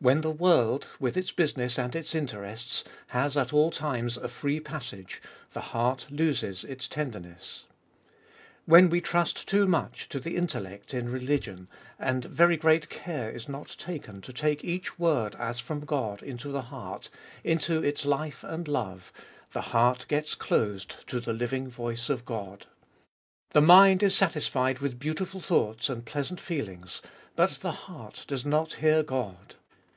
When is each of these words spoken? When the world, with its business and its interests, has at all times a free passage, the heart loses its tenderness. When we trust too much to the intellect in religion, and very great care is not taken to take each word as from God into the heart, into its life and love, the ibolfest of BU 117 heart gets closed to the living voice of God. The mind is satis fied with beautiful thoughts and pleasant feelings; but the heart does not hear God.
When 0.00 0.20
the 0.20 0.30
world, 0.30 0.86
with 1.00 1.16
its 1.16 1.32
business 1.32 1.76
and 1.76 1.96
its 1.96 2.14
interests, 2.14 2.84
has 3.08 3.36
at 3.36 3.52
all 3.52 3.72
times 3.72 4.16
a 4.16 4.28
free 4.28 4.60
passage, 4.60 5.20
the 5.54 5.60
heart 5.60 6.06
loses 6.08 6.62
its 6.62 6.86
tenderness. 6.86 7.64
When 8.64 8.90
we 8.90 9.00
trust 9.00 9.48
too 9.48 9.66
much 9.66 10.08
to 10.10 10.20
the 10.20 10.36
intellect 10.36 10.94
in 10.94 11.08
religion, 11.08 11.66
and 11.98 12.24
very 12.24 12.56
great 12.56 12.88
care 12.88 13.28
is 13.32 13.48
not 13.48 13.74
taken 13.76 14.20
to 14.20 14.32
take 14.32 14.62
each 14.62 15.00
word 15.00 15.34
as 15.34 15.58
from 15.58 15.80
God 15.80 16.22
into 16.22 16.52
the 16.52 16.62
heart, 16.70 17.08
into 17.42 17.82
its 17.82 18.04
life 18.04 18.44
and 18.44 18.68
love, 18.68 19.12
the 19.52 19.58
ibolfest 19.58 19.66
of 19.66 19.72
BU 19.72 19.72
117 19.72 19.72
heart 19.72 20.06
gets 20.22 20.34
closed 20.36 21.08
to 21.08 21.18
the 21.18 21.32
living 21.32 21.68
voice 21.68 22.08
of 22.08 22.24
God. 22.24 22.66
The 23.50 23.60
mind 23.62 24.04
is 24.04 24.14
satis 24.14 24.46
fied 24.46 24.78
with 24.78 25.00
beautiful 25.00 25.40
thoughts 25.40 25.88
and 25.88 26.06
pleasant 26.06 26.38
feelings; 26.40 27.02
but 27.34 27.50
the 27.54 27.72
heart 27.72 28.24
does 28.28 28.46
not 28.46 28.74
hear 28.74 29.02
God. 29.02 29.56